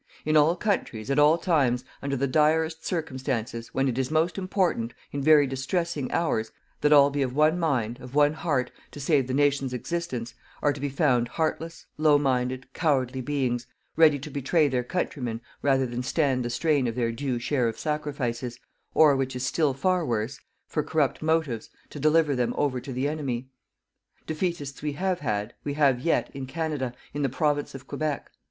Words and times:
In 0.25 0.35
all 0.35 0.55
countries, 0.55 1.11
at 1.11 1.19
all 1.19 1.37
times, 1.37 1.85
under 2.01 2.15
the 2.17 2.25
direst 2.25 2.83
circumstances, 2.83 3.67
when 3.67 3.87
it 3.87 3.99
is 3.99 4.09
most 4.09 4.39
important, 4.39 4.95
in 5.11 5.21
very 5.21 5.45
distressing 5.45 6.11
hours, 6.11 6.51
that 6.81 6.91
all 6.91 7.11
be 7.11 7.21
of 7.21 7.35
one 7.35 7.59
mind, 7.59 7.99
of 7.99 8.15
one 8.15 8.33
heart, 8.33 8.71
to 8.89 8.99
save 8.99 9.27
the 9.27 9.33
nation's 9.35 9.75
existence, 9.75 10.33
are 10.59 10.73
to 10.73 10.79
be 10.79 10.89
found 10.89 11.27
heartless, 11.27 11.85
low 11.99 12.17
minded, 12.17 12.65
cowardly 12.73 13.21
beings, 13.21 13.67
ready 13.95 14.17
to 14.17 14.31
betray 14.31 14.67
their 14.67 14.83
countrymen 14.83 15.39
rather 15.61 15.85
than 15.85 16.01
stand 16.01 16.43
the 16.43 16.49
strain 16.49 16.87
of 16.87 16.95
their 16.95 17.11
due 17.11 17.37
share 17.37 17.67
of 17.67 17.77
sacrifices, 17.77 18.59
or, 18.95 19.15
which 19.15 19.35
is 19.35 19.45
still 19.45 19.71
far 19.75 20.03
worse, 20.03 20.39
for 20.65 20.81
corrupt 20.81 21.21
motives, 21.21 21.69
to 21.91 21.99
deliver 21.99 22.35
them 22.35 22.55
over 22.57 22.81
to 22.81 22.91
the 22.91 23.07
enemy. 23.07 23.49
"Defeatists" 24.25 24.81
we 24.81 24.93
have 24.93 25.19
had, 25.19 25.53
we 25.63 25.75
have 25.75 25.99
yet, 25.99 26.31
in 26.35 26.47
Canada, 26.47 26.91
in 27.13 27.21
the 27.21 27.29
Province 27.29 27.75
of 27.75 27.85
Quebec. 27.85 28.31